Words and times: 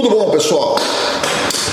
Tudo 0.00 0.10
bom, 0.10 0.30
pessoal? 0.30 0.76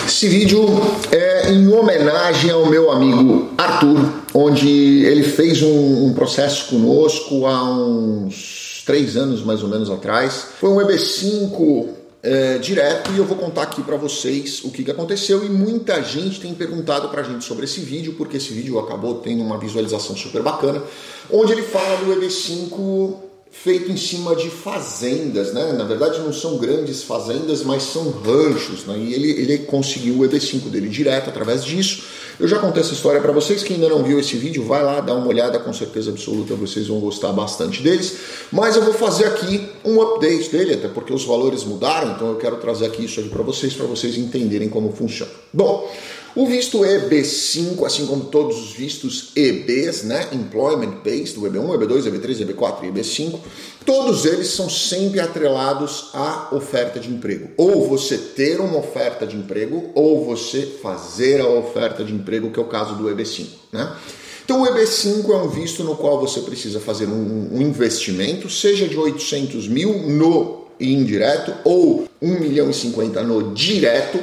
Esse 0.07 0.27
vídeo 0.27 0.65
é 1.11 1.51
em 1.51 1.71
homenagem 1.71 2.49
ao 2.49 2.65
meu 2.65 2.91
amigo 2.91 3.51
Arthur, 3.55 3.99
onde 4.33 5.03
ele 5.05 5.21
fez 5.21 5.61
um, 5.61 6.07
um 6.07 6.11
processo 6.11 6.69
conosco 6.69 7.45
há 7.45 7.63
uns 7.63 8.81
três 8.83 9.15
anos 9.15 9.43
mais 9.43 9.61
ou 9.61 9.69
menos 9.69 9.91
atrás. 9.91 10.47
Foi 10.59 10.71
um 10.71 10.77
EB5 10.77 11.87
é, 12.23 12.57
direto 12.57 13.11
e 13.11 13.19
eu 13.19 13.25
vou 13.25 13.37
contar 13.37 13.61
aqui 13.61 13.83
para 13.83 13.95
vocês 13.95 14.63
o 14.63 14.71
que, 14.71 14.83
que 14.83 14.89
aconteceu 14.89 15.45
e 15.45 15.49
muita 15.49 16.01
gente 16.01 16.41
tem 16.41 16.51
perguntado 16.55 17.09
para 17.09 17.21
a 17.21 17.23
gente 17.23 17.45
sobre 17.45 17.65
esse 17.65 17.81
vídeo 17.81 18.15
porque 18.17 18.37
esse 18.37 18.51
vídeo 18.51 18.79
acabou 18.79 19.19
tendo 19.19 19.43
uma 19.43 19.59
visualização 19.59 20.15
super 20.15 20.41
bacana, 20.41 20.81
onde 21.29 21.51
ele 21.51 21.61
fala 21.61 21.97
do 21.97 22.19
EB5 22.19 23.24
feito 23.63 23.91
em 23.91 23.97
cima 23.97 24.35
de 24.35 24.49
fazendas, 24.49 25.53
né? 25.53 25.73
Na 25.73 25.83
verdade 25.83 26.19
não 26.19 26.31
são 26.31 26.57
grandes 26.57 27.03
fazendas, 27.03 27.63
mas 27.63 27.83
são 27.83 28.11
ranchos, 28.11 28.85
né? 28.85 28.97
E 28.97 29.13
ele, 29.13 29.31
ele 29.31 29.57
conseguiu 29.59 30.19
o 30.19 30.19
EB5 30.19 30.69
dele 30.69 30.87
direto 30.87 31.29
através 31.29 31.63
disso. 31.63 32.03
Eu 32.39 32.47
já 32.47 32.59
contei 32.59 32.81
essa 32.81 32.93
história 32.93 33.21
para 33.21 33.31
vocês, 33.31 33.63
quem 33.63 33.77
ainda 33.77 33.89
não 33.89 34.03
viu 34.03 34.19
esse 34.19 34.35
vídeo, 34.35 34.63
vai 34.65 34.83
lá, 34.83 34.99
dá 34.99 35.13
uma 35.13 35.27
olhada, 35.27 35.57
com 35.57 35.73
certeza 35.73 36.11
absoluta 36.11 36.53
vocês 36.53 36.87
vão 36.87 36.99
gostar 36.99 37.31
bastante 37.31 37.81
deles. 37.81 38.17
Mas 38.51 38.75
eu 38.75 38.83
vou 38.83 38.93
fazer 38.93 39.25
aqui 39.25 39.69
um 39.85 40.01
update 40.01 40.49
dele, 40.49 40.73
até 40.73 40.89
porque 40.89 41.13
os 41.13 41.23
valores 41.23 41.63
mudaram, 41.63 42.11
então 42.11 42.27
eu 42.27 42.35
quero 42.35 42.57
trazer 42.57 42.85
aqui 42.85 43.05
isso 43.05 43.19
aqui 43.21 43.29
para 43.29 43.41
vocês, 43.41 43.73
para 43.73 43.85
vocês 43.85 44.17
entenderem 44.17 44.67
como 44.67 44.91
funciona. 44.91 45.31
Bom, 45.53 45.89
o 46.35 46.45
visto 46.45 46.79
EB5, 46.79 47.85
assim 47.85 48.05
como 48.05 48.25
todos 48.25 48.57
os 48.57 48.73
vistos 48.73 49.31
EBs, 49.35 50.03
né, 50.03 50.27
Employment 50.33 50.97
Based, 51.03 51.39
o 51.39 51.43
EB1, 51.43 51.77
EB2, 51.77 52.11
EB3, 52.11 52.45
EB4 52.45 52.83
e 52.83 52.87
EB5, 52.91 53.39
todos 53.85 54.25
eles 54.25 54.47
são 54.47 54.69
sempre 54.69 55.21
atrelados 55.21 56.09
à 56.13 56.49
oferta 56.51 56.99
de 56.99 57.09
emprego. 57.09 57.51
Ou 57.55 57.87
você 57.87 58.17
ter 58.17 58.59
uma 58.59 58.77
oferta 58.77 59.25
de 59.25 59.37
emprego, 59.37 59.91
ou 59.95 60.25
você 60.25 60.63
fazer 60.81 61.39
a 61.39 61.47
oferta 61.47 62.03
de 62.03 62.13
emprego, 62.13 62.51
que 62.51 62.59
é 62.59 62.61
o 62.61 62.67
caso 62.67 62.95
do 62.95 63.05
EB5, 63.05 63.45
né? 63.71 63.95
Então 64.43 64.61
o 64.61 64.65
EB5 64.65 65.29
é 65.31 65.37
um 65.37 65.49
visto 65.49 65.83
no 65.83 65.95
qual 65.95 66.19
você 66.19 66.41
precisa 66.41 66.79
fazer 66.79 67.07
um, 67.07 67.49
um 67.51 67.61
investimento, 67.61 68.47
seja 68.49 68.87
de 68.87 68.97
800 68.97 69.67
mil 69.67 70.07
no 70.07 70.65
indireto 70.79 71.53
ou 71.63 72.07
1 72.21 72.39
milhão 72.39 72.69
e 72.69 72.73
50 72.73 73.23
no 73.23 73.53
direto, 73.53 74.19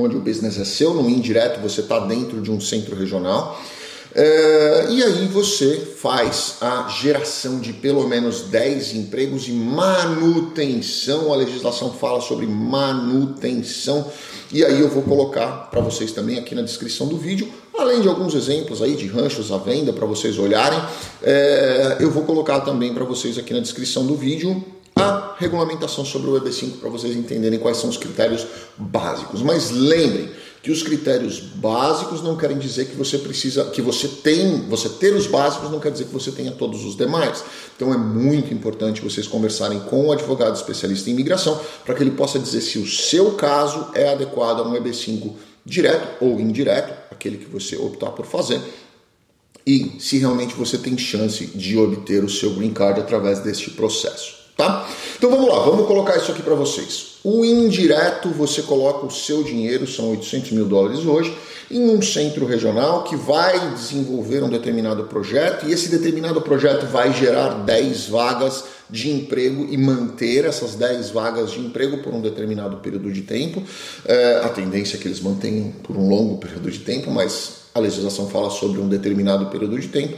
onde 0.00 0.16
o 0.16 0.20
business 0.20 0.58
é 0.58 0.64
seu, 0.64 0.94
no 0.94 1.08
indireto 1.08 1.60
você 1.60 1.80
está 1.80 1.98
dentro 2.00 2.40
de 2.40 2.50
um 2.50 2.60
centro 2.60 2.96
regional. 2.96 3.60
É, 4.12 4.86
e 4.90 5.02
aí 5.04 5.26
você 5.28 5.76
faz 5.76 6.56
a 6.60 6.88
geração 6.88 7.60
de 7.60 7.72
pelo 7.72 8.08
menos 8.08 8.42
10 8.42 8.94
empregos 8.94 9.46
e 9.48 9.52
manutenção. 9.52 11.32
A 11.32 11.36
legislação 11.36 11.92
fala 11.92 12.20
sobre 12.20 12.46
manutenção. 12.46 14.10
E 14.52 14.64
aí 14.64 14.80
eu 14.80 14.88
vou 14.88 15.02
colocar 15.02 15.68
para 15.70 15.80
vocês 15.80 16.10
também 16.10 16.38
aqui 16.38 16.56
na 16.56 16.62
descrição 16.62 17.06
do 17.06 17.16
vídeo, 17.16 17.48
além 17.78 18.00
de 18.00 18.08
alguns 18.08 18.34
exemplos 18.34 18.82
aí 18.82 18.96
de 18.96 19.06
ranchos 19.06 19.52
à 19.52 19.58
venda 19.58 19.92
para 19.92 20.06
vocês 20.06 20.38
olharem. 20.38 20.80
É, 21.22 21.98
eu 22.00 22.10
vou 22.10 22.24
colocar 22.24 22.60
também 22.60 22.92
para 22.92 23.04
vocês 23.04 23.38
aqui 23.38 23.54
na 23.54 23.60
descrição 23.60 24.04
do 24.04 24.16
vídeo 24.16 24.60
a 25.00 25.34
regulamentação 25.38 26.04
sobre 26.04 26.30
o 26.30 26.40
EB5 26.40 26.78
para 26.80 26.90
vocês 26.90 27.16
entenderem 27.16 27.58
quais 27.58 27.78
são 27.78 27.88
os 27.88 27.96
critérios 27.96 28.46
básicos. 28.76 29.42
Mas 29.42 29.70
lembrem 29.70 30.30
que 30.62 30.70
os 30.70 30.82
critérios 30.82 31.40
básicos 31.40 32.22
não 32.22 32.36
querem 32.36 32.58
dizer 32.58 32.86
que 32.86 32.96
você 32.96 33.16
precisa, 33.16 33.64
que 33.70 33.80
você 33.80 34.06
tem, 34.06 34.60
você 34.68 34.90
ter 34.90 35.14
os 35.14 35.26
básicos 35.26 35.70
não 35.70 35.80
quer 35.80 35.90
dizer 35.90 36.04
que 36.04 36.12
você 36.12 36.30
tenha 36.30 36.52
todos 36.52 36.84
os 36.84 36.96
demais. 36.96 37.42
Então 37.74 37.94
é 37.94 37.96
muito 37.96 38.52
importante 38.52 39.00
vocês 39.00 39.26
conversarem 39.26 39.80
com 39.80 40.06
o 40.06 40.12
advogado 40.12 40.54
especialista 40.54 41.08
em 41.08 41.14
imigração 41.14 41.58
para 41.84 41.94
que 41.94 42.02
ele 42.02 42.10
possa 42.10 42.38
dizer 42.38 42.60
se 42.60 42.78
o 42.78 42.86
seu 42.86 43.32
caso 43.32 43.88
é 43.94 44.12
adequado 44.12 44.60
a 44.60 44.62
um 44.62 44.74
EB5 44.74 45.32
direto 45.64 46.22
ou 46.22 46.38
indireto, 46.38 46.92
aquele 47.10 47.38
que 47.38 47.46
você 47.46 47.76
optar 47.76 48.10
por 48.10 48.26
fazer, 48.26 48.60
e 49.66 49.96
se 49.98 50.18
realmente 50.18 50.54
você 50.54 50.76
tem 50.76 50.96
chance 50.96 51.46
de 51.46 51.78
obter 51.78 52.24
o 52.24 52.28
seu 52.28 52.54
green 52.54 52.72
card 52.72 53.00
através 53.00 53.40
deste 53.40 53.70
processo 53.70 54.39
tá? 54.56 54.88
Então 55.16 55.30
vamos 55.30 55.48
lá, 55.48 55.58
vamos 55.60 55.86
colocar 55.86 56.16
isso 56.16 56.30
aqui 56.30 56.42
para 56.42 56.54
vocês. 56.54 57.18
O 57.22 57.44
indireto, 57.44 58.28
você 58.30 58.62
coloca 58.62 59.06
o 59.06 59.10
seu 59.10 59.42
dinheiro, 59.42 59.86
são 59.86 60.10
800 60.10 60.52
mil 60.52 60.66
dólares 60.66 61.04
hoje, 61.04 61.36
em 61.70 61.88
um 61.88 62.02
centro 62.02 62.46
regional 62.46 63.04
que 63.04 63.14
vai 63.14 63.74
desenvolver 63.74 64.42
um 64.42 64.48
determinado 64.48 65.04
projeto 65.04 65.68
e 65.68 65.72
esse 65.72 65.88
determinado 65.88 66.40
projeto 66.40 66.86
vai 66.86 67.12
gerar 67.12 67.64
10 67.64 68.08
vagas 68.08 68.64
de 68.90 69.10
emprego 69.10 69.66
e 69.70 69.76
manter 69.76 70.44
essas 70.44 70.74
10 70.74 71.10
vagas 71.10 71.52
de 71.52 71.60
emprego 71.60 71.98
por 71.98 72.12
um 72.12 72.20
determinado 72.20 72.78
período 72.78 73.12
de 73.12 73.22
tempo. 73.22 73.62
É, 74.04 74.40
a 74.42 74.48
tendência 74.48 74.96
é 74.96 75.00
que 75.00 75.06
eles 75.06 75.20
mantenham 75.20 75.72
por 75.84 75.96
um 75.96 76.08
longo 76.08 76.38
período 76.38 76.70
de 76.70 76.80
tempo, 76.80 77.10
mas 77.10 77.60
a 77.80 77.82
legislação 77.82 78.28
fala 78.28 78.50
sobre 78.50 78.80
um 78.80 78.88
determinado 78.88 79.46
período 79.46 79.78
de 79.78 79.88
tempo, 79.88 80.16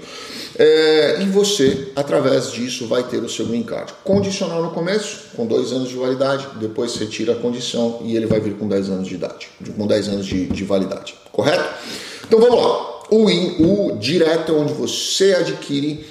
é, 0.58 1.22
e 1.22 1.26
você, 1.26 1.92
através 1.96 2.52
disso, 2.52 2.86
vai 2.86 3.02
ter 3.04 3.18
o 3.18 3.28
seu 3.28 3.46
green 3.46 3.62
card. 3.62 3.92
Condicional 4.04 4.62
no 4.62 4.70
começo, 4.70 5.30
com 5.34 5.46
dois 5.46 5.72
anos 5.72 5.88
de 5.88 5.96
validade, 5.96 6.46
depois 6.60 6.92
você 6.92 7.06
tira 7.06 7.32
a 7.32 7.36
condição 7.36 8.00
e 8.04 8.16
ele 8.16 8.26
vai 8.26 8.40
vir 8.40 8.54
com 8.54 8.68
10 8.68 8.90
anos 8.90 9.08
de 9.08 9.14
idade, 9.14 9.48
com 9.76 9.86
10 9.86 10.08
anos 10.08 10.26
de, 10.26 10.46
de 10.46 10.64
validade, 10.64 11.14
correto? 11.32 11.64
Então 12.26 12.38
vamos 12.38 12.62
lá. 12.62 12.92
O, 13.10 13.30
in, 13.30 13.56
o 13.58 13.96
direto 13.98 14.52
é 14.52 14.54
onde 14.54 14.72
você 14.72 15.34
adquire 15.34 16.04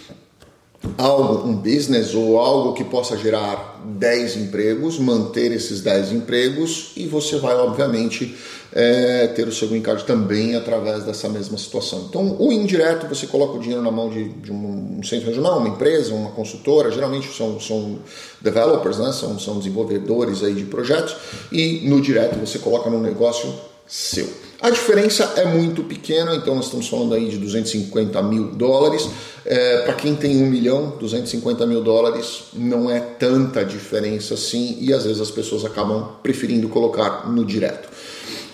algo, 0.98 1.48
um 1.48 1.56
business 1.56 2.14
ou 2.14 2.40
algo 2.40 2.74
que 2.74 2.84
possa 2.84 3.18
gerar 3.18 3.71
10 3.86 4.38
empregos, 4.38 5.00
manter 5.00 5.52
esses 5.52 5.82
10 5.82 6.12
empregos 6.12 6.92
e 6.96 7.08
você 7.08 7.38
vai, 7.38 7.56
obviamente, 7.56 8.36
é, 8.74 9.28
ter 9.28 9.48
o 9.48 9.52
seu 9.52 9.68
green 9.68 9.82
card 9.82 10.06
também 10.06 10.56
através 10.56 11.04
dessa 11.04 11.28
mesma 11.28 11.58
situação. 11.58 12.06
Então, 12.10 12.38
o 12.40 12.52
indireto, 12.52 13.08
você 13.08 13.28
coloca 13.28 13.58
o 13.58 13.60
dinheiro 13.60 13.84
na 13.84 13.92
mão 13.92 14.10
de, 14.10 14.30
de 14.30 14.52
um 14.52 15.02
centro 15.04 15.28
regional, 15.28 15.60
uma 15.60 15.70
empresa, 15.70 16.14
uma 16.14 16.32
consultora, 16.32 16.92
geralmente 16.92 17.36
são, 17.36 17.60
são 17.60 18.00
developers, 18.40 19.00
né? 19.00 19.12
são, 19.12 19.38
são 19.40 19.58
desenvolvedores 19.58 20.44
aí 20.44 20.54
de 20.54 20.64
projetos, 20.66 21.16
e 21.52 21.88
no 21.90 22.00
direto 22.02 22.40
você 22.40 22.60
coloca 22.60 22.90
num 22.90 23.02
negócio 23.02 23.71
seu. 23.92 24.28
A 24.62 24.70
diferença 24.70 25.34
é 25.36 25.44
muito 25.44 25.84
pequena, 25.84 26.34
então 26.34 26.56
nós 26.56 26.66
estamos 26.66 26.88
falando 26.88 27.14
aí 27.14 27.28
de 27.28 27.38
250 27.38 28.22
mil 28.22 28.46
dólares. 28.52 29.10
É, 29.44 29.82
Para 29.82 29.96
quem 29.96 30.16
tem 30.16 30.42
um 30.42 30.46
milhão, 30.46 30.96
250 30.98 31.66
mil 31.66 31.84
dólares 31.84 32.44
não 32.54 32.90
é 32.90 33.00
tanta 33.02 33.66
diferença 33.66 34.36
assim, 34.36 34.78
e 34.80 34.94
às 34.94 35.04
vezes 35.04 35.20
as 35.20 35.32
pessoas 35.32 35.66
acabam 35.66 36.16
preferindo 36.24 36.70
colocar 36.70 37.30
no 37.30 37.44
direto. 37.44 37.90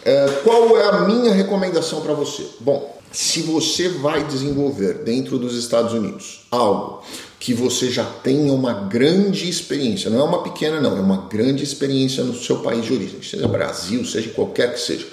É, 0.03 0.27
qual 0.43 0.75
é 0.75 0.85
a 0.85 1.01
minha 1.01 1.33
recomendação 1.33 2.01
para 2.01 2.13
você? 2.13 2.43
Bom, 2.61 2.97
se 3.11 3.41
você 3.41 3.89
vai 3.89 4.23
desenvolver 4.23 5.03
dentro 5.03 5.37
dos 5.37 5.55
Estados 5.55 5.93
Unidos 5.93 6.47
algo 6.49 7.03
que 7.39 7.53
você 7.53 7.89
já 7.89 8.03
tenha 8.03 8.51
uma 8.51 8.73
grande 8.73 9.47
experiência, 9.47 10.09
não 10.09 10.19
é 10.19 10.23
uma 10.23 10.43
pequena, 10.43 10.81
não, 10.81 10.97
é 10.97 11.01
uma 11.01 11.27
grande 11.27 11.63
experiência 11.63 12.23
no 12.23 12.35
seu 12.35 12.59
país 12.59 12.85
de 12.85 12.93
origem, 12.93 13.21
seja 13.21 13.47
Brasil, 13.47 14.03
seja 14.05 14.29
qualquer 14.29 14.73
que 14.73 14.79
seja. 14.79 15.05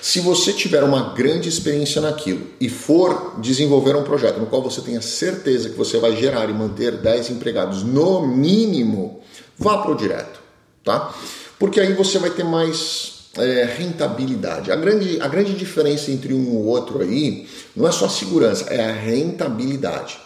Se 0.00 0.20
você 0.20 0.52
tiver 0.52 0.82
uma 0.84 1.12
grande 1.12 1.48
experiência 1.48 2.00
naquilo 2.00 2.46
e 2.60 2.68
for 2.68 3.34
desenvolver 3.40 3.96
um 3.96 4.04
projeto 4.04 4.38
no 4.38 4.46
qual 4.46 4.62
você 4.62 4.80
tenha 4.80 5.02
certeza 5.02 5.70
que 5.70 5.76
você 5.76 5.98
vai 5.98 6.16
gerar 6.16 6.48
e 6.48 6.52
manter 6.52 6.92
10 6.92 7.30
empregados 7.30 7.82
no 7.82 8.26
mínimo, 8.26 9.20
vá 9.56 9.78
para 9.78 9.90
o 9.90 9.96
direto, 9.96 10.40
tá? 10.84 11.12
Porque 11.58 11.80
aí 11.80 11.92
você 11.94 12.18
vai 12.18 12.30
ter 12.30 12.44
mais 12.44 13.18
é, 13.36 13.64
rentabilidade. 13.64 14.70
A 14.70 14.76
grande, 14.76 15.20
a 15.20 15.26
grande 15.26 15.54
diferença 15.54 16.10
entre 16.10 16.32
um 16.32 16.44
e 16.44 16.48
o 16.48 16.64
outro 16.66 17.00
aí 17.00 17.48
não 17.74 17.86
é 17.86 17.92
só 17.92 18.06
a 18.06 18.08
segurança, 18.10 18.66
é 18.72 18.84
a 18.84 18.92
rentabilidade. 18.92 20.18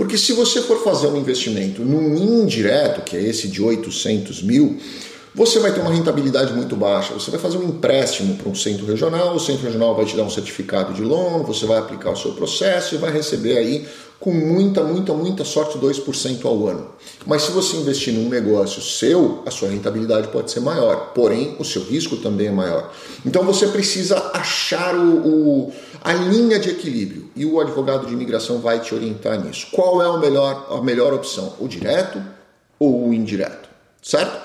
Porque 0.00 0.16
se 0.16 0.32
você 0.32 0.62
for 0.62 0.82
fazer 0.82 1.08
um 1.08 1.18
investimento 1.18 1.84
num 1.84 2.16
indireto, 2.16 3.02
que 3.02 3.18
é 3.18 3.22
esse 3.22 3.46
de 3.48 3.62
800 3.62 4.42
mil, 4.42 4.78
você 5.34 5.58
vai 5.60 5.72
ter 5.72 5.80
uma 5.80 5.92
rentabilidade 5.92 6.52
muito 6.52 6.74
baixa. 6.74 7.14
Você 7.14 7.30
vai 7.30 7.38
fazer 7.38 7.58
um 7.58 7.64
empréstimo 7.64 8.36
para 8.36 8.48
um 8.48 8.54
centro 8.54 8.84
regional, 8.86 9.34
o 9.34 9.40
centro 9.40 9.64
regional 9.64 9.94
vai 9.94 10.04
te 10.04 10.16
dar 10.16 10.24
um 10.24 10.30
certificado 10.30 10.92
de 10.92 11.02
loan, 11.02 11.42
você 11.42 11.66
vai 11.66 11.78
aplicar 11.78 12.10
o 12.10 12.16
seu 12.16 12.32
processo 12.32 12.94
e 12.94 12.98
vai 12.98 13.12
receber 13.12 13.56
aí 13.56 13.86
com 14.18 14.32
muita, 14.32 14.84
muita, 14.84 15.14
muita 15.14 15.44
sorte 15.44 15.78
2% 15.78 16.44
ao 16.44 16.68
ano. 16.68 16.90
Mas 17.26 17.42
se 17.42 17.52
você 17.52 17.76
investir 17.78 18.12
num 18.12 18.28
negócio 18.28 18.82
seu, 18.82 19.42
a 19.46 19.50
sua 19.50 19.70
rentabilidade 19.70 20.28
pode 20.28 20.50
ser 20.50 20.60
maior, 20.60 21.12
porém 21.14 21.56
o 21.58 21.64
seu 21.64 21.82
risco 21.82 22.18
também 22.18 22.48
é 22.48 22.52
maior. 22.52 22.92
Então 23.24 23.42
você 23.44 23.66
precisa 23.68 24.30
achar 24.34 24.94
o, 24.94 25.26
o 25.26 25.72
a 26.02 26.12
linha 26.12 26.58
de 26.58 26.68
equilíbrio 26.70 27.30
e 27.34 27.46
o 27.46 27.60
advogado 27.60 28.06
de 28.06 28.12
imigração 28.12 28.58
vai 28.58 28.80
te 28.80 28.94
orientar 28.94 29.42
nisso. 29.42 29.68
Qual 29.72 30.02
é 30.02 30.06
a 30.06 30.18
melhor, 30.18 30.66
a 30.70 30.82
melhor 30.82 31.14
opção? 31.14 31.54
O 31.58 31.66
direto 31.66 32.22
ou 32.78 33.08
o 33.08 33.14
indireto? 33.14 33.70
Certo? 34.02 34.38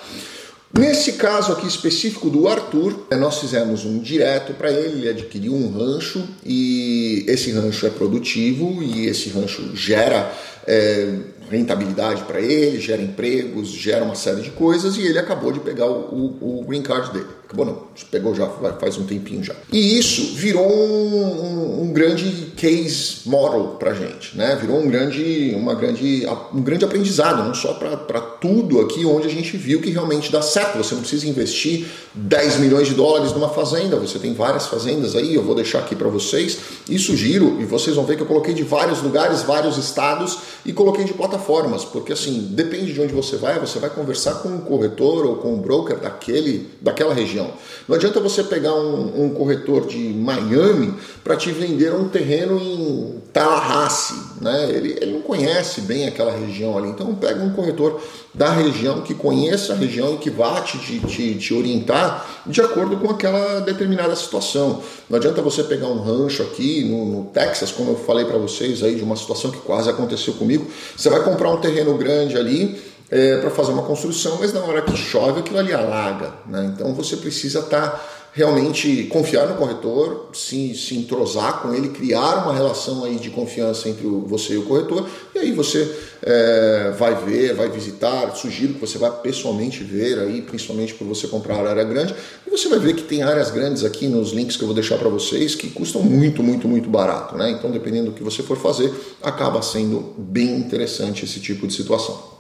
Nesse 0.77 1.13
caso 1.13 1.53
aqui 1.53 1.65
específico 1.67 2.29
do 2.29 2.49
Arthur, 2.49 3.07
eh, 3.09 3.15
nós 3.15 3.39
fizemos 3.39 3.85
um 3.85 3.97
direto 3.97 4.53
para 4.53 4.69
ele, 4.69 4.99
ele 4.99 5.09
adquiriu 5.09 5.55
um 5.55 5.71
rancho 5.71 6.27
e 6.45 7.23
esse 7.27 7.51
rancho 7.51 7.87
é 7.87 7.89
produtivo 7.89 8.83
e 8.83 9.05
esse 9.05 9.29
rancho 9.29 9.73
gera 9.73 10.29
é, 10.67 11.13
rentabilidade 11.49 12.23
para 12.23 12.39
ele, 12.39 12.79
gera 12.79 13.01
empregos, 13.01 13.69
gera 13.69 14.03
uma 14.03 14.15
série 14.15 14.41
de 14.41 14.51
coisas 14.51 14.97
e 14.97 15.01
ele 15.01 15.19
acabou 15.19 15.51
de 15.51 15.59
pegar 15.59 15.87
o, 15.87 16.37
o, 16.41 16.59
o 16.61 16.65
green 16.65 16.81
card 16.81 17.11
dele. 17.11 17.27
Acabou 17.45 17.65
não, 17.65 17.83
pegou 18.09 18.33
já 18.33 18.47
faz 18.79 18.97
um 18.97 19.05
tempinho 19.05 19.43
já. 19.43 19.53
E 19.71 19.99
isso 19.99 20.33
virou 20.35 20.67
um, 20.67 21.43
um, 21.43 21.83
um 21.83 21.93
grande 21.93 22.51
case 22.57 23.17
model 23.25 23.75
para 23.77 23.93
gente, 23.93 24.35
né? 24.35 24.57
Virou 24.59 24.79
um 24.79 24.87
grande, 24.87 25.53
uma 25.55 25.75
grande, 25.75 26.25
um 26.51 26.61
grande 26.61 26.83
aprendizado, 26.83 27.43
não 27.43 27.53
só 27.53 27.73
para 27.73 28.19
tudo 28.19 28.81
aqui 28.81 29.05
onde 29.05 29.27
a 29.27 29.29
gente 29.29 29.55
viu 29.57 29.79
que 29.79 29.91
realmente 29.91 30.31
dá 30.31 30.41
certo. 30.41 30.77
Você 30.77 30.95
não 30.95 31.01
precisa 31.01 31.27
investir 31.27 31.85
10 32.15 32.57
milhões 32.57 32.87
de 32.87 32.95
dólares 32.95 33.31
numa 33.31 33.49
fazenda, 33.49 33.95
você 33.97 34.17
tem 34.17 34.33
várias 34.33 34.65
fazendas 34.65 35.15
aí, 35.15 35.35
eu 35.35 35.43
vou 35.43 35.53
deixar 35.53 35.79
aqui 35.79 35.95
para 35.95 36.07
vocês 36.07 36.57
e 36.89 36.97
sugiro, 36.97 37.57
e 37.61 37.65
vocês 37.65 37.95
vão 37.95 38.05
ver 38.05 38.15
que 38.15 38.23
eu 38.23 38.27
coloquei 38.27 38.53
de 38.55 38.63
vários 38.63 39.01
lugares, 39.01 39.43
vários 39.43 39.77
estados 39.77 40.39
e 40.65 40.73
coloquei 40.73 41.05
de 41.05 41.13
plataformas, 41.35 41.83
porque 41.83 42.13
assim, 42.13 42.49
depende 42.51 42.93
de 42.93 43.01
onde 43.01 43.13
você 43.13 43.35
vai, 43.35 43.59
você 43.59 43.79
vai 43.79 43.89
conversar 43.89 44.35
com 44.35 44.49
um 44.49 44.59
corretor 44.59 45.25
ou 45.25 45.35
com 45.37 45.53
um 45.53 45.57
broker 45.57 45.97
daquele, 45.99 46.69
daquela 46.81 47.13
região. 47.13 47.51
Não 47.87 47.95
adianta 47.95 48.19
você 48.19 48.43
pegar 48.43 48.73
um, 48.73 49.25
um 49.25 49.29
corretor 49.29 49.85
de 49.85 49.97
Miami 49.97 50.93
para 51.23 51.35
te 51.35 51.51
vender 51.51 51.93
um 51.93 52.07
terreno 52.07 52.59
em 52.59 53.21
Tallahassee, 53.33 54.15
né? 54.41 54.69
Ele, 54.69 54.97
ele 55.01 55.13
não 55.13 55.21
conhece 55.21 55.81
bem 55.81 56.07
aquela 56.07 56.31
região 56.31 56.77
ali, 56.77 56.89
então 56.89 57.13
pega 57.15 57.43
um 57.43 57.51
corretor 57.51 58.01
da 58.33 58.49
região 58.49 59.01
que 59.01 59.13
conheça 59.13 59.73
a 59.73 59.75
região 59.75 60.15
e 60.15 60.17
que 60.17 60.29
vá 60.29 60.59
te, 60.61 60.77
te, 60.77 61.35
te 61.35 61.53
orientar 61.53 62.43
de 62.45 62.61
acordo 62.61 62.97
com 62.97 63.09
aquela 63.09 63.61
determinada 63.61 64.15
situação. 64.15 64.81
Não 65.09 65.17
adianta 65.17 65.41
você 65.41 65.63
pegar 65.63 65.87
um 65.87 66.01
rancho 66.01 66.43
aqui 66.43 66.83
no, 66.83 67.05
no 67.05 67.25
Texas, 67.25 67.71
como 67.71 67.91
eu 67.91 67.95
falei 67.95 68.25
para 68.25 68.37
vocês 68.37 68.83
aí 68.83 68.95
de 68.95 69.03
uma 69.03 69.15
situação 69.15 69.51
que 69.51 69.59
quase 69.59 69.89
aconteceu 69.89 70.33
comigo. 70.33 70.67
Você 70.95 71.09
vai 71.09 71.23
comprar 71.25 71.49
um 71.51 71.57
terreno 71.57 71.97
grande 71.97 72.37
ali 72.37 72.81
é, 73.09 73.37
para 73.37 73.49
fazer 73.49 73.71
uma 73.71 73.83
construção, 73.83 74.37
mas 74.39 74.53
na 74.53 74.61
hora 74.61 74.81
que 74.81 74.95
chove 74.95 75.39
aquilo 75.39 75.59
ali 75.59 75.73
alaga. 75.73 76.33
Né? 76.45 76.73
Então 76.73 76.93
você 76.93 77.17
precisa 77.17 77.59
estar 77.59 77.89
tá 77.89 78.05
realmente 78.35 79.03
confiar 79.05 79.47
no 79.47 79.55
corretor, 79.55 80.29
se, 80.33 80.75
se 80.75 80.97
entrosar 80.97 81.61
com 81.61 81.73
ele, 81.73 81.87
criar 81.87 82.43
uma 82.43 82.53
relação 82.53 83.05
aí 83.05 83.15
de 83.15 83.29
confiança 83.29 83.87
entre 83.87 84.05
você 84.05 84.55
e 84.55 84.57
o 84.57 84.63
corretor, 84.63 85.07
e 85.33 85.39
aí 85.39 85.53
você 85.53 85.89
é, 86.21 86.93
vai 86.99 87.15
ver, 87.15 87.53
vai 87.53 87.69
visitar, 87.69 88.35
sugiro 88.35 88.73
que 88.73 88.81
você 88.81 88.97
vá 88.97 89.09
pessoalmente 89.09 89.85
ver 89.85 90.19
aí, 90.19 90.41
principalmente 90.41 90.93
por 90.95 91.07
você 91.07 91.29
comprar 91.29 91.65
área 91.65 91.85
grande, 91.85 92.13
e 92.45 92.49
você 92.51 92.67
vai 92.67 92.77
ver 92.77 92.95
que 92.95 93.03
tem 93.03 93.23
áreas 93.23 93.51
grandes 93.51 93.85
aqui 93.85 94.05
nos 94.09 94.33
links 94.33 94.57
que 94.57 94.63
eu 94.63 94.67
vou 94.67 94.75
deixar 94.75 94.97
para 94.97 95.07
vocês 95.07 95.55
que 95.55 95.69
custam 95.69 96.01
muito, 96.03 96.43
muito, 96.43 96.67
muito 96.67 96.89
barato, 96.89 97.37
né? 97.37 97.51
Então, 97.51 97.71
dependendo 97.71 98.07
do 98.07 98.11
que 98.11 98.23
você 98.23 98.43
for 98.43 98.57
fazer, 98.57 98.93
acaba 99.23 99.61
sendo 99.61 100.13
bem 100.17 100.57
interessante 100.57 101.23
esse 101.23 101.39
tipo 101.39 101.65
de 101.65 101.73
situação. 101.73 102.34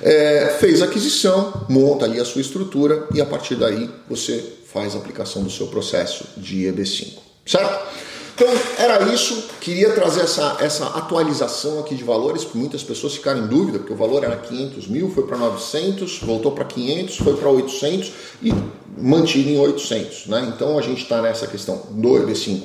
É, 0.00 0.56
fez 0.58 0.80
aquisição, 0.80 1.66
monta 1.68 2.04
ali 2.04 2.20
a 2.20 2.24
sua 2.24 2.40
estrutura 2.40 3.06
e 3.12 3.20
a 3.20 3.26
partir 3.26 3.56
daí 3.56 3.90
você 4.08 4.42
faz 4.72 4.94
a 4.94 4.98
aplicação 4.98 5.42
do 5.42 5.50
seu 5.50 5.66
processo 5.66 6.24
de 6.36 6.62
EB5, 6.64 7.18
certo? 7.44 7.86
Então 8.34 8.48
era 8.78 9.12
isso, 9.12 9.50
queria 9.60 9.90
trazer 9.90 10.22
essa, 10.22 10.56
essa 10.60 10.86
atualização 10.86 11.80
aqui 11.80 11.94
de 11.94 12.02
valores, 12.02 12.44
porque 12.44 12.58
muitas 12.58 12.82
pessoas 12.82 13.14
ficaram 13.14 13.44
em 13.44 13.46
dúvida, 13.46 13.78
porque 13.78 13.92
o 13.92 13.96
valor 13.96 14.24
era 14.24 14.36
500 14.36 14.88
mil, 14.88 15.10
foi 15.10 15.26
para 15.26 15.36
900, 15.36 16.20
voltou 16.20 16.52
para 16.52 16.64
500, 16.64 17.16
foi 17.18 17.36
para 17.36 17.50
800 17.50 18.12
e 18.42 18.52
mantido 18.96 19.50
em 19.50 19.58
800. 19.58 20.26
Né? 20.28 20.52
Então 20.54 20.78
a 20.78 20.82
gente 20.82 21.02
está 21.02 21.20
nessa 21.20 21.46
questão 21.46 21.82
do 21.90 22.08
EB5 22.08 22.62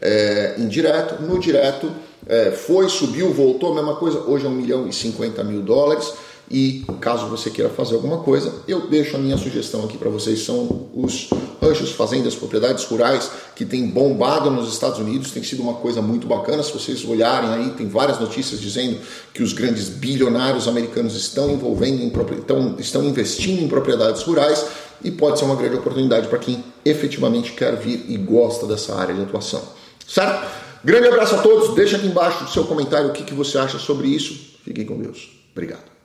é, 0.00 0.54
indireto, 0.58 1.20
no 1.22 1.38
direto 1.38 1.90
é, 2.26 2.50
foi, 2.50 2.88
subiu, 2.88 3.32
voltou, 3.32 3.74
mesma 3.74 3.96
coisa, 3.96 4.20
hoje 4.20 4.46
é 4.46 4.48
1 4.48 4.52
milhão 4.52 4.88
e 4.88 4.92
50 4.92 5.42
mil 5.44 5.62
dólares. 5.62 6.12
E 6.50 6.84
caso 7.00 7.26
você 7.26 7.50
queira 7.50 7.68
fazer 7.68 7.94
alguma 7.94 8.18
coisa, 8.18 8.62
eu 8.66 8.88
deixo 8.88 9.16
a 9.16 9.18
minha 9.18 9.36
sugestão 9.36 9.84
aqui 9.84 9.98
para 9.98 10.08
vocês: 10.08 10.44
são 10.44 10.88
os 10.94 11.28
ranchos, 11.60 11.92
fazendas, 11.92 12.34
propriedades 12.34 12.84
rurais 12.84 13.30
que 13.54 13.66
tem 13.66 13.86
bombado 13.86 14.50
nos 14.50 14.72
Estados 14.72 14.98
Unidos, 14.98 15.30
tem 15.30 15.42
sido 15.42 15.62
uma 15.62 15.74
coisa 15.74 16.00
muito 16.00 16.26
bacana. 16.26 16.62
Se 16.62 16.72
vocês 16.72 17.04
olharem 17.04 17.50
aí, 17.50 17.70
tem 17.70 17.86
várias 17.86 18.18
notícias 18.18 18.60
dizendo 18.60 18.98
que 19.34 19.42
os 19.42 19.52
grandes 19.52 19.88
bilionários 19.88 20.66
americanos 20.66 21.14
estão 21.14 21.50
envolvendo 21.50 22.02
em, 22.02 22.12
estão, 22.38 22.76
estão 22.78 23.04
investindo 23.04 23.62
em 23.62 23.68
propriedades 23.68 24.22
rurais 24.22 24.64
e 25.04 25.10
pode 25.10 25.38
ser 25.38 25.44
uma 25.44 25.56
grande 25.56 25.76
oportunidade 25.76 26.28
para 26.28 26.38
quem 26.38 26.64
efetivamente 26.84 27.52
quer 27.52 27.76
vir 27.76 28.06
e 28.08 28.16
gosta 28.16 28.66
dessa 28.66 28.94
área 28.94 29.14
de 29.14 29.22
atuação. 29.22 29.62
Certo? 30.06 30.48
Grande 30.82 31.08
abraço 31.08 31.34
a 31.34 31.42
todos. 31.42 31.74
Deixa 31.74 31.96
aqui 31.96 32.06
embaixo 32.06 32.44
o 32.44 32.48
seu 32.48 32.64
comentário 32.64 33.10
o 33.10 33.12
que, 33.12 33.22
que 33.22 33.34
você 33.34 33.58
acha 33.58 33.78
sobre 33.78 34.08
isso. 34.08 34.56
Fiquem 34.64 34.86
com 34.86 34.98
Deus. 34.98 35.30
Obrigado. 35.52 35.97